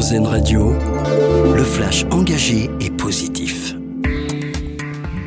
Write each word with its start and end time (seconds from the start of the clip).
RZN 0.00 0.26
Radio, 0.26 0.72
le 1.54 1.62
flash 1.62 2.06
engagé 2.10 2.70
et 2.80 2.88
positif. 2.88 3.74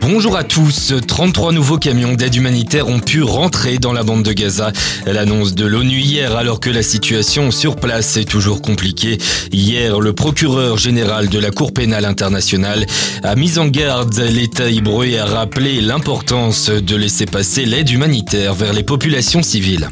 Bonjour 0.01 0.35
à 0.35 0.43
tous. 0.43 0.95
33 1.07 1.51
nouveaux 1.51 1.77
camions 1.77 2.15
d'aide 2.15 2.33
humanitaire 2.33 2.87
ont 2.87 2.99
pu 2.99 3.21
rentrer 3.21 3.77
dans 3.77 3.93
la 3.93 4.01
bande 4.01 4.23
de 4.23 4.33
Gaza. 4.33 4.71
L'annonce 5.05 5.53
de 5.53 5.67
l'ONU 5.67 5.99
hier 5.99 6.35
alors 6.35 6.59
que 6.59 6.71
la 6.71 6.81
situation 6.81 7.51
sur 7.51 7.75
place 7.75 8.17
est 8.17 8.25
toujours 8.25 8.63
compliquée. 8.63 9.19
Hier, 9.51 9.99
le 9.99 10.13
procureur 10.13 10.79
général 10.79 11.29
de 11.29 11.37
la 11.37 11.51
Cour 11.51 11.71
pénale 11.71 12.05
internationale 12.05 12.87
a 13.21 13.35
mis 13.35 13.59
en 13.59 13.67
garde 13.67 14.17
l'État 14.17 14.71
hébreu 14.71 15.05
et 15.05 15.19
a 15.19 15.25
rappelé 15.25 15.81
l'importance 15.81 16.71
de 16.71 16.95
laisser 16.95 17.27
passer 17.27 17.65
l'aide 17.65 17.91
humanitaire 17.91 18.55
vers 18.55 18.73
les 18.73 18.83
populations 18.83 19.43
civiles. 19.43 19.87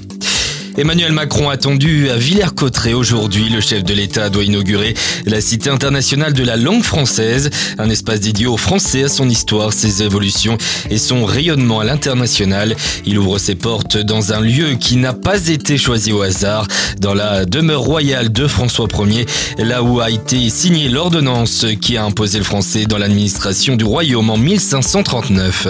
Emmanuel 0.82 1.12
Macron 1.12 1.52
attendu 1.52 2.10
à 2.10 2.16
Villers-Cotterêts 2.16 2.94
aujourd'hui. 2.94 3.50
Le 3.50 3.62
chef 3.62 3.84
de 3.84 3.94
l'État 3.94 4.32
doit 4.32 4.44
inaugurer 4.44 4.96
la 5.28 5.40
Cité 5.40 5.70
internationale 5.70 6.34
de 6.34 6.44
la 6.44 6.58
langue 6.58 6.82
française, 6.82 7.52
un 7.78 7.88
espace 7.92 8.20
dédié 8.20 8.48
aux 8.48 8.58
Français, 8.58 9.04
à 9.04 9.08
son 9.08 9.30
histoire, 9.30 9.74
ses 9.74 10.02
évolutions 10.02 10.58
et 10.90 10.98
son 10.98 11.24
rayonnement 11.24 11.82
à 11.82 11.84
l'international. 11.84 12.76
Il 13.06 13.20
ouvre 13.20 13.38
ses 13.38 13.54
portes 13.54 13.96
dans 13.96 14.34
un 14.34 14.42
lieu 14.42 14.74
qui 14.74 14.96
n'a 14.96 15.14
pas 15.14 15.50
été 15.50 15.78
choisi 15.78 16.14
au 16.14 16.24
hasard, 16.24 16.66
dans 17.00 17.14
la 17.14 17.46
demeure 17.46 17.82
royale 17.82 18.32
de 18.32 18.48
François 18.48 18.88
Ier, 19.06 19.28
là 19.60 19.84
où 19.84 20.00
a 20.00 20.10
été 20.10 20.50
signée 20.50 20.90
l'ordonnance 20.90 21.68
qui 21.80 21.96
a 21.96 22.06
imposé 22.06 22.40
le 22.40 22.44
français 22.44 22.86
dans 22.86 22.98
l'administration 22.98 23.76
du 23.76 23.84
royaume 23.84 24.32
en 24.32 24.38
1539. 24.38 25.68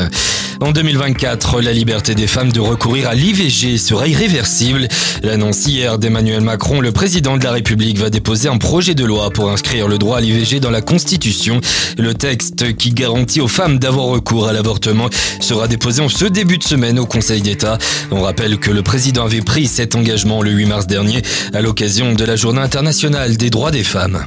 En 0.62 0.72
2024, 0.72 1.60
la 1.60 1.74
liberté 1.74 2.14
des 2.14 2.28
femmes 2.28 2.52
de 2.52 2.60
recourir 2.60 3.10
à 3.10 3.16
l'IVG 3.16 3.80
sera 3.80 4.08
irréversible. 4.08 4.88
L'annonce 5.24 5.66
hier 5.66 5.98
d'Emmanuel 5.98 6.42
Macron, 6.42 6.82
le 6.82 6.92
président 6.92 7.36
de 7.36 7.44
la 7.44 7.52
République 7.52 7.98
va 7.98 8.12
déposer 8.12 8.48
un 8.48 8.60
projet 8.60 8.94
de 8.94 9.04
loi 9.04 9.32
pour 9.32 9.50
inscrire 9.50 9.88
le 9.88 9.98
droit 9.98 10.20
à 10.20 10.22
l'IVG 10.22 10.60
dans 10.60 10.70
la 10.70 10.82
Constitution. 10.82 11.62
Le 11.98 12.14
texte 12.14 12.78
qui 12.78 12.92
garantit 12.92 13.42
aux 13.42 13.48
femmes 13.48 13.80
d'avoir 13.80 14.06
recours 14.06 14.48
à 14.48 14.54
l'avortement 14.54 15.10
sera 15.40 15.68
déposé 15.68 16.04
en 16.04 16.10
ce 16.10 16.26
début 16.26 16.60
de 16.60 16.64
semaine 16.64 17.00
au 17.00 17.08
Conseil 17.08 17.42
d'État. 17.42 17.80
On 18.12 18.22
rappelle 18.22 18.60
que 18.60 18.70
le 18.70 18.84
président 18.84 19.26
avait 19.26 19.42
pris 19.42 19.66
cet 19.66 19.96
engagement 19.96 20.44
le 20.44 20.52
8 20.52 20.66
mars 20.68 20.86
dernier 20.86 21.24
à 21.56 21.62
l'occasion 21.62 22.14
de 22.14 22.24
la 22.24 22.36
Journée 22.36 22.62
internationale 22.62 23.36
des 23.36 23.50
droits 23.50 23.72
des 23.72 23.84
femmes. 23.84 24.24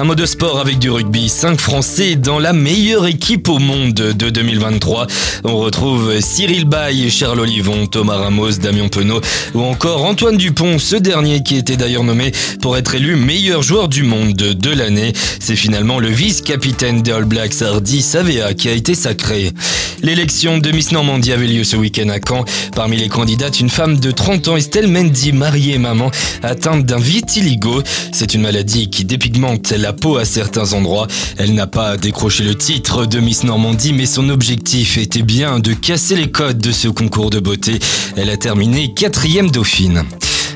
Un 0.00 0.04
mot 0.04 0.14
de 0.14 0.26
sport 0.26 0.60
avec 0.60 0.78
du 0.78 0.90
rugby. 0.90 1.28
5 1.28 1.60
Français 1.60 2.14
dans 2.14 2.38
la 2.38 2.52
meilleure 2.52 3.08
équipe 3.08 3.48
au 3.48 3.58
monde 3.58 3.94
de 3.94 4.30
2023. 4.30 5.08
On 5.42 5.56
retrouve 5.56 6.20
Cyril 6.20 6.66
Bay, 6.66 7.10
Charles 7.10 7.40
Olivon, 7.40 7.88
Thomas 7.88 8.18
Ramos, 8.18 8.58
Damien 8.62 8.86
Penaud 8.86 9.20
ou 9.54 9.62
encore 9.62 10.04
Antoine 10.04 10.36
Dupont, 10.36 10.78
ce 10.78 10.94
dernier 10.94 11.42
qui 11.42 11.56
était 11.56 11.76
d'ailleurs 11.76 12.04
nommé 12.04 12.30
pour 12.62 12.76
être 12.76 12.94
élu 12.94 13.16
meilleur 13.16 13.62
joueur 13.62 13.88
du 13.88 14.04
monde 14.04 14.34
de 14.34 14.70
l'année. 14.70 15.12
C'est 15.40 15.56
finalement 15.56 15.98
le 15.98 16.10
vice-capitaine 16.10 17.02
des 17.02 17.10
All 17.10 17.24
Blacks, 17.24 17.60
Hardy 17.60 18.00
Savea, 18.00 18.54
qui 18.54 18.68
a 18.68 18.72
été 18.74 18.94
sacré. 18.94 19.52
L'élection 20.02 20.58
de 20.58 20.70
Miss 20.70 20.92
Normandie 20.92 21.32
avait 21.32 21.46
lieu 21.46 21.64
ce 21.64 21.76
week-end 21.76 22.08
à 22.08 22.18
Caen. 22.24 22.44
Parmi 22.74 22.96
les 22.96 23.08
candidates, 23.08 23.60
une 23.60 23.68
femme 23.68 23.98
de 23.98 24.10
30 24.10 24.48
ans, 24.48 24.56
Estelle 24.56 24.86
Mendy, 24.86 25.32
mariée 25.32 25.78
maman, 25.78 26.10
atteinte 26.42 26.86
d'un 26.86 26.98
vitiligo. 26.98 27.82
C'est 28.12 28.34
une 28.34 28.42
maladie 28.42 28.90
qui 28.90 29.04
dépigmente 29.04 29.70
la 29.72 29.92
peau 29.92 30.16
à 30.16 30.24
certains 30.24 30.72
endroits. 30.72 31.08
Elle 31.36 31.54
n'a 31.54 31.66
pas 31.66 31.96
décroché 31.96 32.44
le 32.44 32.54
titre 32.54 33.06
de 33.06 33.18
Miss 33.18 33.44
Normandie, 33.44 33.92
mais 33.92 34.06
son 34.06 34.28
objectif 34.28 34.98
était 34.98 35.22
bien 35.22 35.58
de 35.58 35.72
casser 35.72 36.16
les 36.16 36.30
codes 36.30 36.58
de 36.58 36.72
ce 36.72 36.88
concours 36.88 37.30
de 37.30 37.40
beauté. 37.40 37.78
Elle 38.16 38.30
a 38.30 38.36
terminé 38.36 38.94
quatrième 38.94 39.50
dauphine. 39.50 40.04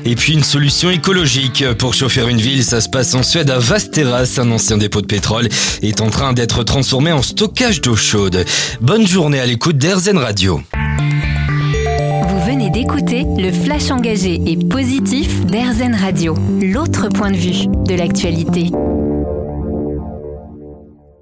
Et 0.05 0.15
puis 0.15 0.33
une 0.33 0.43
solution 0.43 0.89
écologique 0.89 1.63
pour 1.77 1.93
chauffer 1.93 2.29
une 2.29 2.37
ville, 2.37 2.63
ça 2.63 2.81
se 2.81 2.89
passe 2.89 3.13
en 3.13 3.23
Suède 3.23 3.49
à 3.49 3.59
Vasteras, 3.59 4.37
un 4.37 4.51
ancien 4.51 4.77
dépôt 4.77 5.01
de 5.01 5.05
pétrole 5.05 5.47
est 5.81 6.01
en 6.01 6.09
train 6.09 6.33
d'être 6.33 6.63
transformé 6.63 7.11
en 7.11 7.21
stockage 7.21 7.79
d'eau 7.81 7.95
chaude. 7.95 8.45
Bonne 8.81 9.07
journée 9.07 9.39
à 9.39 9.45
l'écoute 9.45 9.77
d'Airzen 9.77 10.17
Radio. 10.17 10.61
Vous 12.27 12.45
venez 12.45 12.69
d'écouter 12.69 13.25
le 13.37 13.51
flash 13.51 13.91
engagé 13.91 14.41
et 14.45 14.57
positif 14.57 15.45
d'Airzen 15.45 15.95
Radio, 15.95 16.35
l'autre 16.61 17.07
point 17.07 17.31
de 17.31 17.37
vue 17.37 17.67
de 17.87 17.95
l'actualité. 17.95 18.71